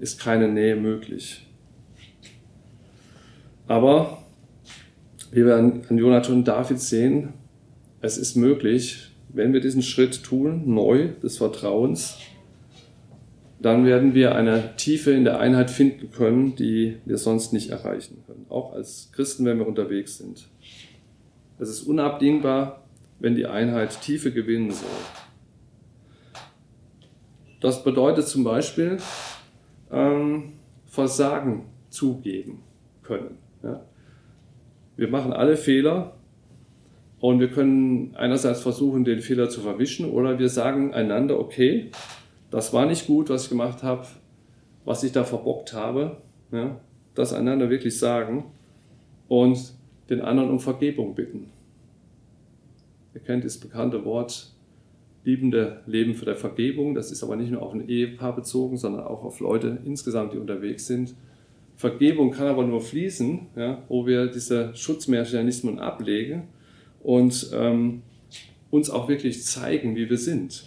[0.00, 1.46] ist keine Nähe möglich.
[3.68, 4.18] Aber
[5.30, 7.34] wie wir an, Jonathan und David sehen,
[8.00, 12.18] es ist möglich, wenn wir diesen Schritt tun, neu des Vertrauens,
[13.60, 18.24] dann werden wir eine Tiefe in der Einheit finden können, die wir sonst nicht erreichen
[18.26, 18.46] können.
[18.48, 20.48] Auch als Christen, wenn wir unterwegs sind.
[21.60, 22.83] Es ist unabdingbar,
[23.24, 24.86] wenn die Einheit Tiefe gewinnen soll.
[27.62, 28.98] Das bedeutet zum Beispiel
[29.90, 30.52] ähm,
[30.84, 32.62] Versagen zugeben
[33.02, 33.38] können.
[33.62, 33.80] Ja?
[34.96, 36.12] Wir machen alle Fehler
[37.24, 41.90] Und wir können einerseits versuchen, den Fehler zu verwischen oder wir sagen einander, okay,
[42.50, 44.06] das war nicht gut, was ich gemacht habe,
[44.84, 46.18] was ich da verbockt habe.
[46.52, 46.78] Ja,
[47.14, 48.44] das einander wirklich sagen
[49.26, 49.72] und
[50.10, 51.53] den anderen um Vergebung bitten.
[53.14, 54.52] Ihr kennt das bekannte Wort
[55.24, 56.94] liebende Leben für der Vergebung.
[56.94, 60.38] Das ist aber nicht nur auf ein Ehepaar bezogen, sondern auch auf Leute insgesamt, die
[60.38, 61.14] unterwegs sind.
[61.76, 66.44] Vergebung kann aber nur fließen, ja, wo wir diese Schutzmechanismen ablegen
[67.02, 68.02] und ähm,
[68.70, 70.64] uns auch wirklich zeigen, wie wir sind.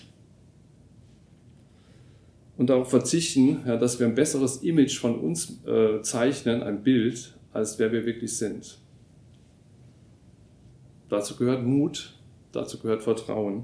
[2.57, 7.35] Und darauf verzichten, ja, dass wir ein besseres Image von uns äh, zeichnen, ein Bild,
[7.53, 8.79] als wer wir wirklich sind.
[11.09, 12.16] Dazu gehört Mut,
[12.57, 13.63] dazu gehört Vertrauen.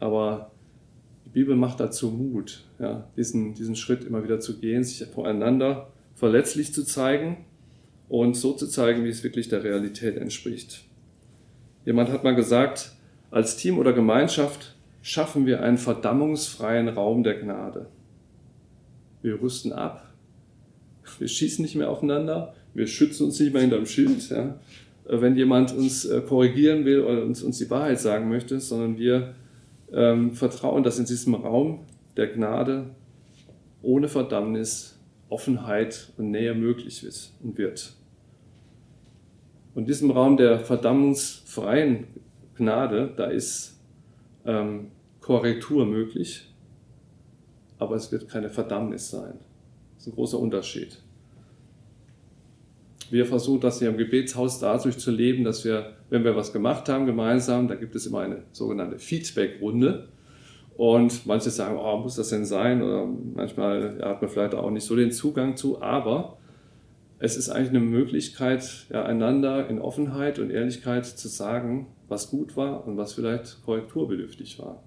[0.00, 0.50] Aber
[1.24, 5.92] die Bibel macht dazu Mut, ja, diesen, diesen Schritt immer wieder zu gehen, sich voreinander
[6.14, 7.44] verletzlich zu zeigen
[8.08, 10.84] und so zu zeigen, wie es wirklich der Realität entspricht.
[11.84, 12.92] Jemand hat mal gesagt,
[13.30, 17.86] als Team oder Gemeinschaft schaffen wir einen verdammungsfreien Raum der Gnade.
[19.22, 20.12] Wir rüsten ab,
[21.18, 24.58] wir schießen nicht mehr aufeinander, wir schützen uns nicht mehr hinterm Schild, ja,
[25.08, 29.34] wenn jemand uns äh, korrigieren will oder uns, uns die Wahrheit sagen möchte, sondern wir
[29.92, 31.80] ähm, vertrauen, dass in diesem Raum
[32.16, 32.90] der Gnade
[33.82, 34.98] ohne Verdammnis
[35.30, 37.94] Offenheit und Nähe möglich ist und wird.
[39.74, 42.06] Und in diesem Raum der verdammungsfreien
[42.56, 43.78] Gnade, da ist
[44.44, 44.90] ähm,
[45.20, 46.52] Korrektur möglich,
[47.78, 49.38] aber es wird keine Verdammnis sein.
[49.94, 50.98] Das ist ein großer Unterschied.
[53.10, 56.88] Wir versuchen das hier im Gebetshaus dadurch zu leben, dass wir, wenn wir was gemacht
[56.88, 60.08] haben gemeinsam, da gibt es immer eine sogenannte Feedback-Runde.
[60.76, 62.82] Und manche sagen, oh, muss das denn sein?
[62.82, 65.82] Oder manchmal ja, hat man vielleicht auch nicht so den Zugang zu.
[65.82, 66.38] Aber
[67.18, 72.56] es ist eigentlich eine Möglichkeit, ja, einander in Offenheit und Ehrlichkeit zu sagen, was gut
[72.56, 74.82] war und was vielleicht korrekturbedürftig war.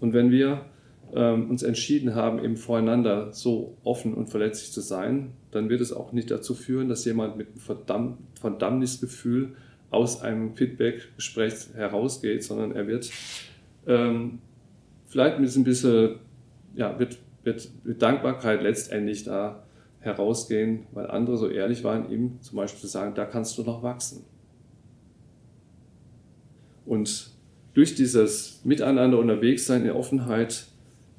[0.00, 0.66] Und wenn wir
[1.14, 5.92] ähm, uns entschieden haben, eben voreinander so offen und verletzlich zu sein, dann wird es
[5.92, 9.54] auch nicht dazu führen, dass jemand mit einem Verdamm Verdammnisgefühl
[9.90, 13.10] aus einem Feedback-Gespräch herausgeht, sondern er wird
[13.86, 14.38] ähm,
[15.06, 16.16] vielleicht mit ein bisschen,
[16.74, 19.62] ja, wird, wird mit Dankbarkeit letztendlich da
[20.00, 23.82] herausgehen, weil andere so ehrlich waren, ihm zum Beispiel zu sagen, da kannst du noch
[23.82, 24.24] wachsen.
[26.86, 27.30] Und
[27.74, 30.66] durch dieses Miteinander unterwegs sein in Offenheit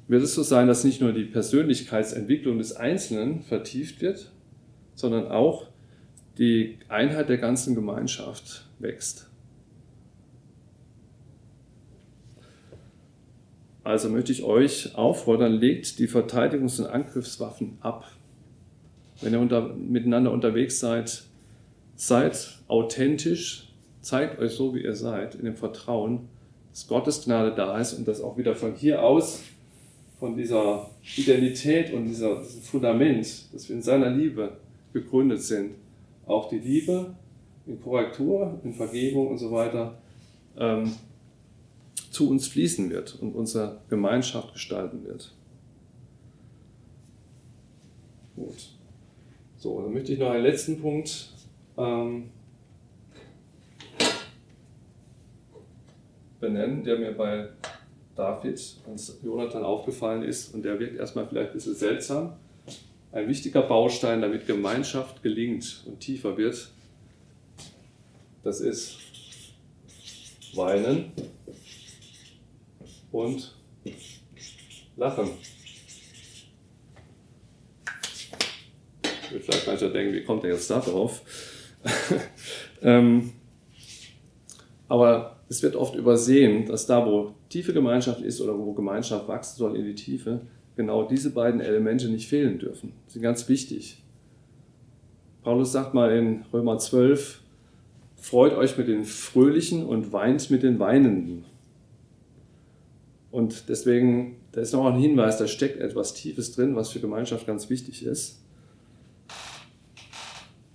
[0.06, 4.32] wird es so sein, dass nicht nur die Persönlichkeitsentwicklung des Einzelnen vertieft wird,
[4.94, 5.68] sondern auch
[6.38, 9.30] die Einheit der ganzen Gemeinschaft wächst.
[13.82, 18.10] Also möchte ich euch auffordern, legt die Verteidigungs- und Angriffswaffen ab.
[19.20, 21.24] Wenn ihr unter, miteinander unterwegs seid,
[21.94, 26.28] seid authentisch, zeigt euch so, wie ihr seid, in dem Vertrauen,
[26.70, 29.42] dass Gottes Gnade da ist und dass auch wieder von hier aus
[30.24, 34.56] von dieser Identität und dieser, diesem Fundament, dass wir in seiner Liebe
[34.94, 35.74] gegründet sind,
[36.24, 37.14] auch die Liebe
[37.66, 39.98] in Korrektur, in Vergebung und so weiter
[40.56, 40.94] ähm,
[42.10, 45.30] zu uns fließen wird und unsere Gemeinschaft gestalten wird.
[48.34, 48.70] Gut.
[49.58, 51.34] So, dann möchte ich noch einen letzten Punkt
[51.76, 52.30] ähm,
[56.40, 57.50] benennen, der mir bei
[58.16, 62.34] David und Jonathan aufgefallen ist und der wirkt erstmal vielleicht ein bisschen seltsam.
[63.12, 66.70] Ein wichtiger Baustein, damit Gemeinschaft gelingt und tiefer wird,
[68.42, 68.98] das ist
[70.54, 71.12] Weinen
[73.10, 73.54] und
[74.96, 75.30] Lachen.
[79.24, 81.22] Ich würde vielleicht mancher denken, wie kommt er jetzt da drauf?
[82.82, 83.32] ähm,
[84.88, 89.58] aber es wird oft übersehen, dass da, wo tiefe Gemeinschaft ist oder wo Gemeinschaft wachsen
[89.58, 90.40] soll in die Tiefe,
[90.76, 92.92] genau diese beiden Elemente nicht fehlen dürfen.
[93.04, 94.02] Das sind ganz wichtig.
[95.42, 97.40] Paulus sagt mal in Römer 12,
[98.16, 101.44] freut euch mit den Fröhlichen und weint mit den Weinenden.
[103.30, 107.46] Und deswegen, da ist noch ein Hinweis, da steckt etwas Tiefes drin, was für Gemeinschaft
[107.46, 108.43] ganz wichtig ist.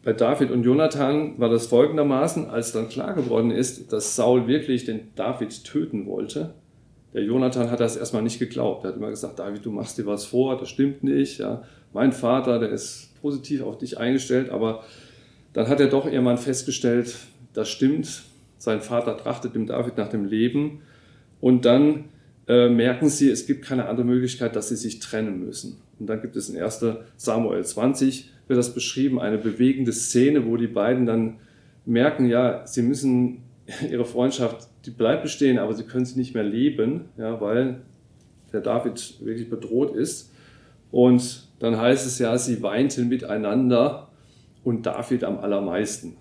[0.03, 4.85] Bei David und Jonathan war das folgendermaßen, als dann klar geworden ist, dass Saul wirklich
[4.85, 6.53] den David töten wollte.
[7.13, 8.85] Der Jonathan hat das erstmal nicht geglaubt.
[8.85, 11.39] Er hat immer gesagt, David, du machst dir was vor, das stimmt nicht.
[11.39, 11.63] Ja.
[11.91, 14.83] Mein Vater, der ist positiv auf dich eingestellt, aber
[15.53, 17.15] dann hat er doch irgendwann festgestellt,
[17.53, 18.23] das stimmt.
[18.57, 20.81] Sein Vater trachtet dem David nach dem Leben.
[21.41, 22.05] Und dann
[22.47, 25.81] äh, merken sie, es gibt keine andere Möglichkeit, dass sie sich trennen müssen.
[25.99, 26.85] Und dann gibt es in 1.
[27.17, 31.37] Samuel 20, wird das beschrieben, eine bewegende Szene, wo die beiden dann
[31.85, 33.43] merken, ja, sie müssen
[33.89, 37.81] ihre Freundschaft, die bleibt bestehen, aber sie können sie nicht mehr leben, ja, weil
[38.51, 40.31] der David wirklich bedroht ist.
[40.91, 44.09] Und dann heißt es ja, sie weinten miteinander
[44.63, 46.17] und David am allermeisten.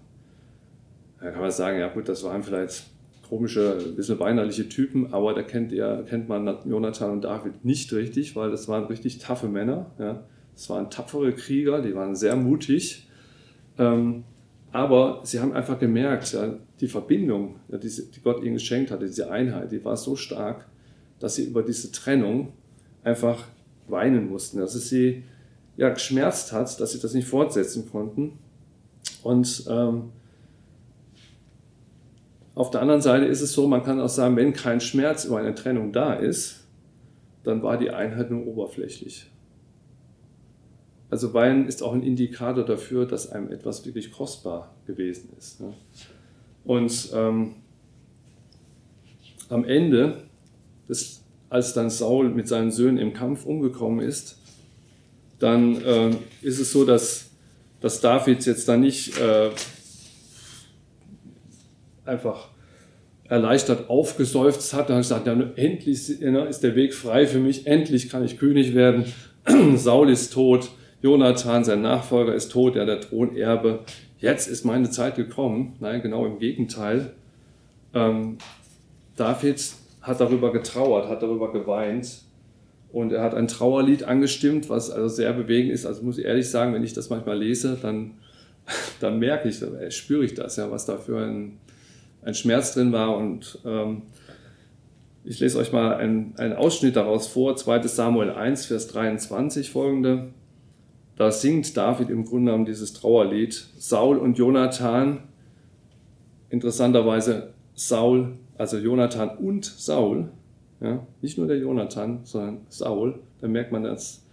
[1.21, 2.85] Da kann man sagen, ja gut, das waren vielleicht
[3.29, 7.93] komische, ein bisschen weinerliche Typen, aber da kennt, ihr, kennt man Jonathan und David nicht
[7.93, 9.87] richtig, weil das waren richtig taffe Männer.
[9.99, 10.25] Ja.
[10.59, 13.07] Das waren tapfere Krieger, die waren sehr mutig.
[13.79, 14.25] Ähm,
[14.73, 19.07] aber sie haben einfach gemerkt, ja, die Verbindung, ja, die, die, Gott ihnen geschenkt hatte,
[19.07, 20.66] diese Einheit, die war so stark,
[21.21, 22.55] dass sie über diese Trennung
[23.05, 23.44] einfach
[23.87, 25.23] weinen mussten, dass es sie
[25.77, 28.33] ja, geschmerzt hat, dass sie das nicht fortsetzen konnten.
[29.23, 30.11] Und ähm,
[32.57, 35.38] auf der anderen Seite ist es so, man kann auch sagen, wenn kein Schmerz über
[35.38, 36.66] eine Trennung da ist,
[37.44, 39.31] dann war die Einheit nur oberflächlich.
[41.11, 45.61] Also Weinen ist auch ein Indikator dafür, dass einem etwas wirklich kostbar gewesen ist.
[45.61, 45.73] Ne?
[46.64, 47.55] Und ähm,
[49.49, 50.25] am Ende,
[50.88, 54.38] des, als dann Saul mit seinen Söhnen im Kampf umgekommen ist,
[55.38, 56.11] dann äh,
[56.42, 57.31] ist es so, dass,
[57.81, 59.51] dass David jetzt dann nicht äh,
[62.05, 62.49] einfach
[63.25, 68.25] erleichtert aufgeseufzt hat und gesagt, ja, endlich ist der Weg frei für mich, endlich kann
[68.25, 69.05] ich König werden.
[69.77, 73.80] Saul ist tot, Jonathan, sein Nachfolger, ist tot, ja, der Thronerbe.
[74.18, 75.76] Jetzt ist meine Zeit gekommen.
[75.78, 77.12] Nein, genau im Gegenteil.
[77.94, 78.38] Ähm,
[79.16, 79.62] David
[80.02, 82.22] hat darüber getrauert, hat darüber geweint
[82.90, 85.87] und er hat ein Trauerlied angestimmt, was also sehr bewegend ist.
[85.87, 88.12] Also muss ich ehrlich sagen, wenn ich das manchmal lese, dann,
[89.00, 91.58] dann merke ich, äh, spüre ich das ja, was da für ein,
[92.22, 93.16] ein Schmerz drin war.
[93.16, 94.02] Und ähm,
[95.24, 100.28] ich lese euch mal einen, einen Ausschnitt daraus vor, 2 Samuel 1, Vers 23 folgende.
[101.18, 103.52] Da singt David im Grunde genommen dieses Trauerlied.
[103.76, 105.24] Saul und Jonathan,
[106.48, 110.28] interessanterweise Saul, also Jonathan und Saul,
[110.81, 114.24] ja, nicht nur der Jonathan, sondern Saul, da merkt man das,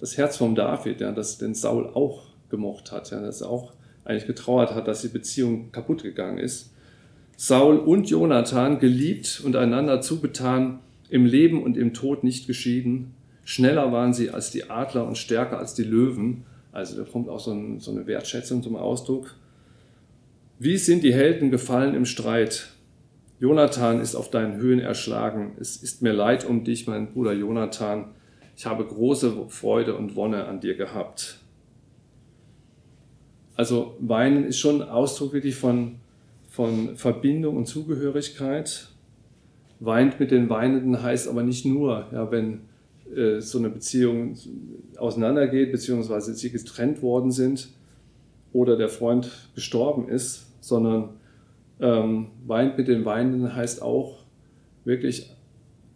[0.00, 3.74] das Herz vom David, ja, das den Saul auch gemocht hat, ja, dass er auch
[4.06, 6.72] eigentlich getrauert hat, dass die Beziehung kaputt gegangen ist.
[7.36, 10.78] Saul und Jonathan, geliebt und einander zugetan,
[11.10, 13.15] im Leben und im Tod nicht geschieden,
[13.46, 16.44] Schneller waren sie als die Adler und stärker als die Löwen.
[16.72, 19.36] Also da kommt auch so, ein, so eine Wertschätzung zum Ausdruck.
[20.58, 22.70] Wie sind die Helden gefallen im Streit?
[23.38, 25.52] Jonathan ist auf deinen Höhen erschlagen.
[25.60, 28.06] Es ist mir leid um dich, mein Bruder Jonathan.
[28.56, 31.38] Ich habe große Freude und Wonne an dir gehabt.
[33.54, 36.00] Also Weinen ist schon Ausdruck wirklich von,
[36.48, 38.88] von Verbindung und Zugehörigkeit.
[39.78, 42.62] Weint mit den Weinenden heißt aber nicht nur, ja, wenn
[43.14, 44.36] äh, so eine Beziehung
[44.96, 47.68] auseinandergeht, beziehungsweise sie getrennt worden sind
[48.52, 51.10] oder der Freund gestorben ist, sondern
[51.80, 54.24] ähm, weint mit den Weinenden heißt auch
[54.84, 55.30] wirklich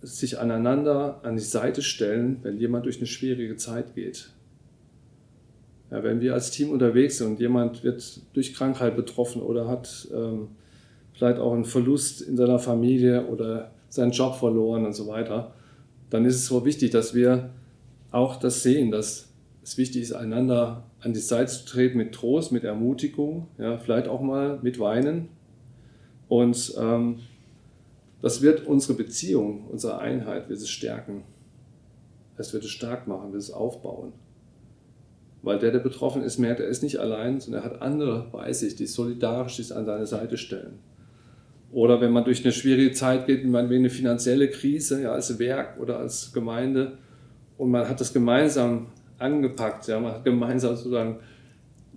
[0.02, 4.30] sich aneinander an die Seite stellen, wenn jemand durch eine schwierige Zeit geht.
[5.90, 10.08] Ja, wenn wir als Team unterwegs sind und jemand wird durch Krankheit betroffen oder hat
[10.14, 10.48] ähm,
[11.12, 15.52] vielleicht auch einen Verlust in seiner Familie oder seinen Job verloren und so weiter,
[16.10, 17.50] dann ist es so wichtig, dass wir
[18.10, 19.28] auch das sehen, dass
[19.62, 24.08] es wichtig ist, einander an die Seite zu treten mit Trost, mit Ermutigung, ja, vielleicht
[24.08, 25.28] auch mal mit Weinen.
[26.28, 27.20] Und ähm,
[28.22, 31.22] das wird unsere Beziehung, unsere Einheit, wird es stärken.
[32.36, 34.12] Es wird es stark machen, wird es aufbauen.
[35.42, 38.52] Weil der, der betroffen ist, merkt, er ist nicht allein, sondern er hat andere bei
[38.52, 40.78] sich, die solidarisch sich an seine Seite stellen.
[41.72, 45.78] Oder wenn man durch eine schwierige Zeit geht, man eine finanzielle Krise, ja, als Werk
[45.78, 46.98] oder als Gemeinde,
[47.58, 48.86] und man hat das gemeinsam
[49.18, 51.18] angepackt, ja, man hat gemeinsam sozusagen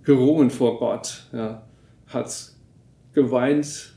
[0.02, 1.62] gerungen vor Gott, ja,
[2.06, 2.52] hat
[3.14, 3.94] geweint,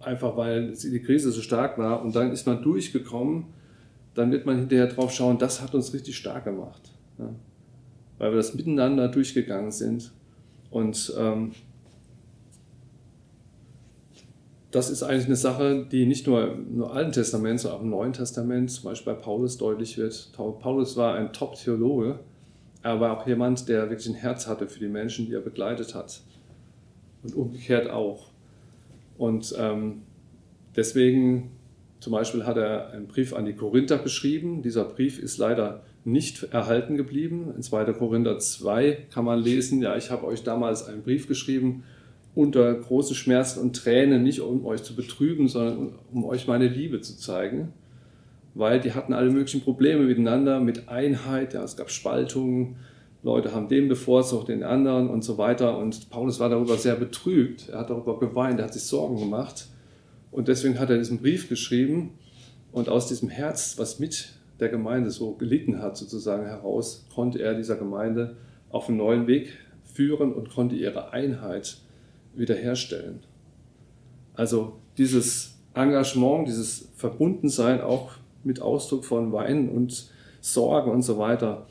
[0.00, 3.46] einfach weil die Krise so stark war, und dann ist man durchgekommen,
[4.14, 7.30] dann wird man hinterher drauf schauen, das hat uns richtig stark gemacht, ja,
[8.18, 10.12] weil wir das miteinander durchgegangen sind.
[10.70, 11.52] Und ähm,
[14.70, 18.12] das ist eigentlich eine Sache, die nicht nur im Alten Testament, sondern auch im Neuen
[18.12, 20.30] Testament, zum Beispiel bei Paulus deutlich wird.
[20.34, 22.18] Paulus war ein Top-Theologe,
[22.82, 25.94] er war auch jemand, der wirklich ein Herz hatte für die Menschen, die er begleitet
[25.94, 26.20] hat.
[27.22, 28.30] Und umgekehrt auch.
[29.16, 30.02] Und ähm,
[30.76, 31.50] deswegen
[32.00, 34.62] zum Beispiel hat er einen Brief an die Korinther geschrieben.
[34.62, 37.52] Dieser Brief ist leider nicht erhalten geblieben.
[37.56, 37.92] In 2.
[37.94, 41.82] Korinther 2 kann man lesen, ja, ich habe euch damals einen Brief geschrieben,
[42.38, 47.00] unter großen Schmerzen und Tränen, nicht um euch zu betrüben, sondern um euch meine Liebe
[47.00, 47.72] zu zeigen.
[48.54, 52.76] Weil die hatten alle möglichen Probleme miteinander, mit Einheit, ja, es gab Spaltungen,
[53.24, 55.78] Leute haben den bevorzugt, den anderen und so weiter.
[55.78, 57.70] Und Paulus war darüber sehr betrübt.
[57.70, 59.66] Er hat darüber geweint, er hat sich Sorgen gemacht.
[60.30, 62.10] Und deswegen hat er diesen Brief geschrieben.
[62.70, 67.54] Und aus diesem Herz, was mit der Gemeinde so gelitten hat, sozusagen heraus, konnte er
[67.54, 68.36] dieser Gemeinde
[68.70, 71.78] auf einen neuen Weg führen und konnte ihre Einheit
[72.38, 73.20] wiederherstellen.
[74.34, 78.12] Also dieses Engagement, dieses Verbundensein auch
[78.44, 80.10] mit Ausdruck von Weinen und
[80.40, 81.66] Sorgen und so weiter,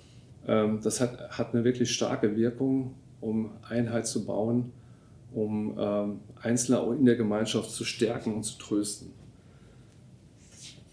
[0.48, 4.72] ähm, das hat, hat eine wirklich starke Wirkung, um Einheit zu bauen,
[5.34, 9.12] um ähm, Einzelne in der Gemeinschaft zu stärken und zu trösten.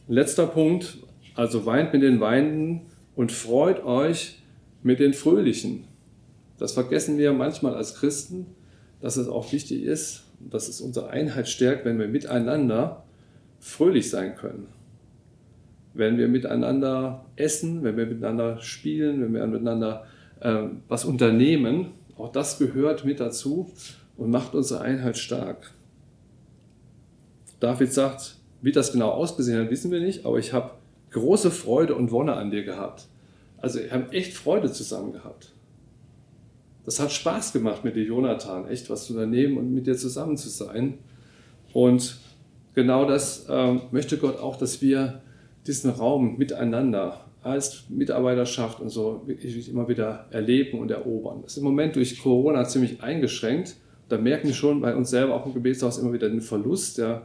[0.09, 0.99] Letzter Punkt,
[1.35, 2.83] also weint mit den Weinenden
[3.17, 4.43] und freut euch
[4.83, 5.85] mit den Fröhlichen.
[6.59, 8.47] Das vergessen wir manchmal als Christen,
[9.05, 13.05] dass es auch wichtig ist, dass es unsere Einheit stärkt, wenn wir miteinander
[13.61, 14.69] fröhlich sein können
[15.95, 20.05] wenn wir miteinander essen, wenn wir miteinander spielen, wenn wir miteinander
[20.41, 23.71] äh, was unternehmen, auch das gehört mit dazu
[24.17, 25.73] und macht unsere Einheit stark.
[27.61, 30.73] David sagt, wie das genau ausgesehen hat, wissen wir nicht, aber ich habe
[31.13, 33.07] große Freude und Wonne an dir gehabt.
[33.59, 35.54] Also wir haben echt Freude zusammen gehabt.
[36.85, 40.37] Das hat Spaß gemacht mit dir, Jonathan, echt was zu unternehmen und mit dir zusammen
[40.37, 40.99] zu sein.
[41.73, 42.19] Und
[42.75, 45.23] genau das äh, möchte Gott auch, dass wir
[45.67, 51.41] diesen Raum miteinander als Mitarbeiterschaft und so wirklich immer wieder erleben und erobern.
[51.43, 53.77] Das ist im Moment durch Corona ziemlich eingeschränkt.
[54.09, 56.99] Da merken wir schon bei uns selber auch im Gebetshaus immer wieder den Verlust.
[56.99, 57.23] Ja.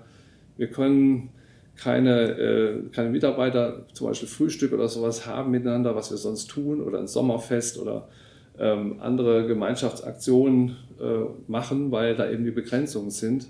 [0.57, 1.29] Wir können
[1.75, 6.81] keine, äh, keine Mitarbeiter, zum Beispiel Frühstück oder sowas haben miteinander, was wir sonst tun,
[6.81, 8.09] oder ein Sommerfest oder
[8.59, 13.47] ähm, andere Gemeinschaftsaktionen äh, machen, weil da eben die Begrenzungen sind.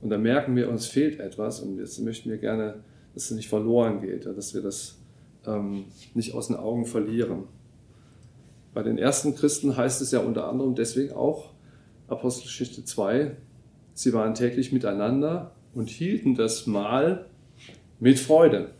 [0.00, 2.82] Und da merken wir, uns fehlt etwas und jetzt möchten wir gerne
[3.14, 4.98] dass es nicht verloren geht, dass wir das
[5.46, 5.84] ähm,
[6.14, 7.44] nicht aus den Augen verlieren.
[8.74, 11.50] Bei den ersten Christen heißt es ja unter anderem deswegen auch,
[12.08, 13.36] Apostelgeschichte 2,
[13.94, 17.26] sie waren täglich miteinander und hielten das Mahl
[18.00, 18.70] mit Freude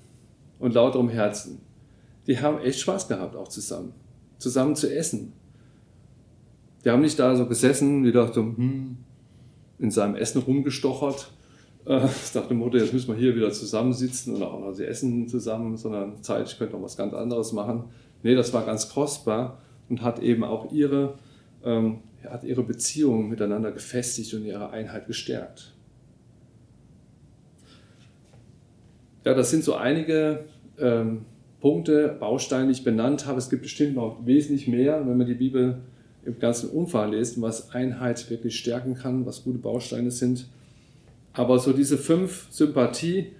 [0.59, 1.61] und lauterem Herzen.
[2.27, 3.93] Die haben echt Spaß gehabt, auch zusammen,
[4.39, 5.33] zusammen zu essen.
[6.85, 8.97] Die haben nicht da so gesessen, die dachten, hm,
[9.79, 11.33] in seinem Essen rumgestochert
[11.85, 15.27] äh, nach dem Motto, jetzt müssen wir hier wieder zusammensitzen und auch noch sie essen
[15.29, 17.85] zusammen, sondern Zeit, ich könnte noch was ganz anderes machen.
[18.23, 21.19] Nee, das war ganz kostbar und hat eben auch ihre,
[21.65, 25.75] ähm, hat ihre Beziehungen miteinander gefestigt und ihre Einheit gestärkt.
[29.25, 30.45] Ja, das sind so einige
[30.79, 31.25] ähm,
[31.61, 33.39] Punkte, Bausteine, die ich benannt habe.
[33.39, 35.81] Es gibt bestimmt noch wesentlich mehr, wenn man die Bibel
[36.25, 40.47] im ganzen Umfang liest, was Einheit wirklich stärken kann, was gute Bausteine sind.
[41.33, 43.33] Aber so diese fünf Sympathie,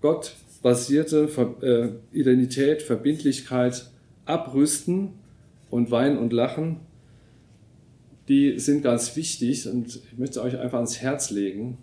[0.00, 1.28] Gott basierte
[1.62, 3.90] äh, Identität, Verbindlichkeit,
[4.24, 5.10] Abrüsten
[5.70, 6.80] und Weinen und Lachen,
[8.28, 11.78] die sind ganz wichtig und ich möchte euch einfach ans Herz legen.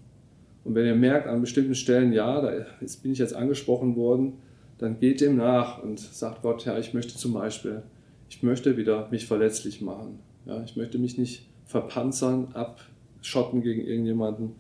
[0.64, 2.66] Und wenn ihr merkt an bestimmten Stellen, ja, da
[3.02, 4.34] bin ich jetzt angesprochen worden,
[4.78, 7.82] dann geht dem nach und sagt Gott, ja, ich möchte zum Beispiel,
[8.30, 10.20] ich möchte wieder mich verletzlich machen.
[10.46, 14.56] Ja, ich möchte mich nicht verpanzern, abschotten gegen irgendjemanden,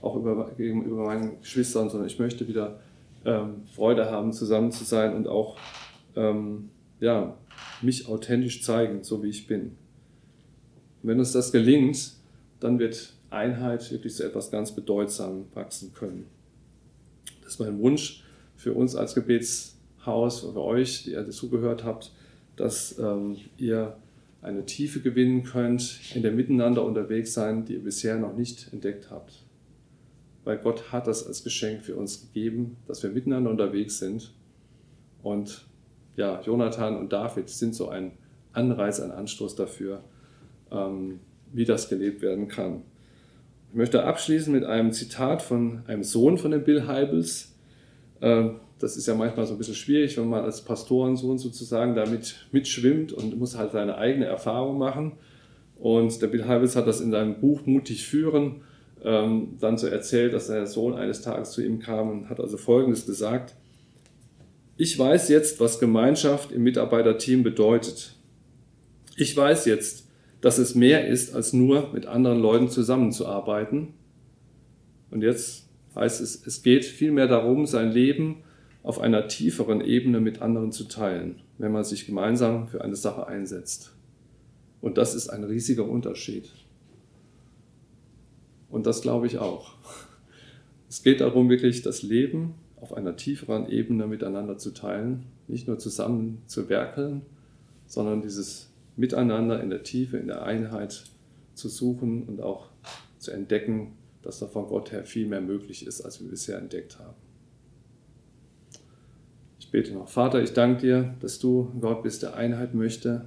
[0.00, 2.80] auch über, gegenüber meinen Geschwistern, sondern ich möchte wieder
[3.24, 5.56] ähm, Freude haben, zusammen zu sein und auch
[6.16, 6.70] ähm,
[7.00, 7.36] ja,
[7.82, 9.76] mich authentisch zeigen, so wie ich bin.
[11.02, 12.12] Und wenn uns das gelingt,
[12.60, 16.26] dann wird Einheit wirklich zu etwas ganz Bedeutsam wachsen können.
[17.42, 18.24] Das ist mein Wunsch
[18.56, 22.12] für uns als Gebetshaus, für euch, die ihr dazugehört habt,
[22.56, 23.96] dass ähm, ihr
[24.42, 29.10] eine Tiefe gewinnen könnt, in der Miteinander unterwegs sein, die ihr bisher noch nicht entdeckt
[29.10, 29.44] habt
[30.48, 34.32] weil Gott hat das als Geschenk für uns gegeben, dass wir miteinander unterwegs sind.
[35.22, 35.66] Und
[36.16, 38.12] ja, Jonathan und David sind so ein
[38.54, 40.02] Anreiz, ein Anstoß dafür,
[40.72, 41.20] ähm,
[41.52, 42.80] wie das gelebt werden kann.
[43.68, 47.54] Ich möchte abschließen mit einem Zitat von einem Sohn von den Bill Heibels.
[48.22, 52.46] Ähm, das ist ja manchmal so ein bisschen schwierig, wenn man als Pastorensohn sozusagen damit
[52.52, 55.12] mitschwimmt und muss halt seine eigene Erfahrung machen.
[55.76, 58.62] Und der Bill Heibels hat das in seinem Buch Mutig führen
[59.04, 62.56] ähm, dann so erzählt, dass der Sohn eines Tages zu ihm kam und hat also
[62.56, 63.54] Folgendes gesagt.
[64.76, 68.14] Ich weiß jetzt, was Gemeinschaft im Mitarbeiterteam bedeutet.
[69.16, 70.08] Ich weiß jetzt,
[70.40, 73.94] dass es mehr ist, als nur mit anderen Leuten zusammenzuarbeiten.
[75.10, 78.44] Und jetzt heißt es, es geht vielmehr darum, sein Leben
[78.88, 83.26] auf einer tieferen Ebene mit anderen zu teilen, wenn man sich gemeinsam für eine Sache
[83.26, 83.94] einsetzt.
[84.80, 86.50] Und das ist ein riesiger Unterschied.
[88.70, 89.74] Und das glaube ich auch.
[90.88, 95.78] Es geht darum, wirklich das Leben auf einer tieferen Ebene miteinander zu teilen, nicht nur
[95.78, 97.26] zusammen zu werkeln,
[97.86, 101.04] sondern dieses miteinander in der Tiefe, in der Einheit
[101.52, 102.70] zu suchen und auch
[103.18, 106.98] zu entdecken, dass da von Gott her viel mehr möglich ist, als wir bisher entdeckt
[106.98, 107.27] haben.
[109.68, 113.26] Ich bete noch, Vater, ich danke dir, dass du Gott bist, der Einheit möchte,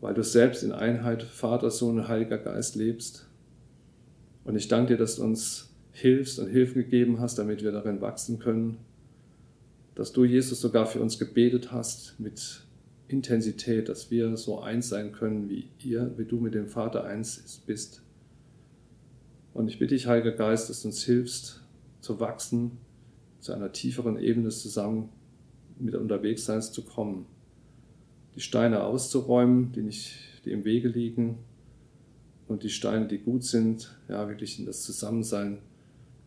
[0.00, 3.28] weil du selbst in Einheit, Vater, Sohn und Heiliger Geist lebst.
[4.44, 8.00] Und ich danke dir, dass du uns hilfst und Hilfen gegeben hast, damit wir darin
[8.00, 8.78] wachsen können.
[9.94, 12.64] Dass du, Jesus, sogar für uns gebetet hast mit
[13.06, 17.60] Intensität, dass wir so eins sein können, wie ihr, wie du mit dem Vater eins
[17.66, 18.00] bist.
[19.52, 21.62] Und ich bitte dich, Heiliger Geist, dass du uns hilfst,
[22.00, 22.78] zu wachsen,
[23.46, 25.08] zu einer tieferen Ebene des Zusammen
[25.78, 27.26] mit Unterwegsseins zu kommen.
[28.34, 31.38] Die Steine auszuräumen, die, nicht, die im Wege liegen,
[32.48, 35.58] und die Steine, die gut sind, ja, wirklich in das Zusammensein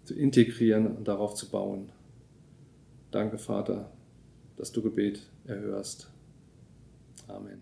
[0.03, 1.91] zu integrieren und darauf zu bauen.
[3.11, 3.91] Danke, Vater,
[4.57, 6.11] dass du Gebet erhörst.
[7.28, 7.61] Amen.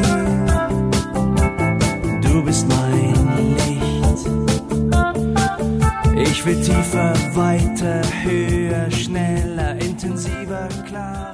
[6.31, 11.30] Ich will tiefer, weiter, höher, schneller, intensiver, klarer.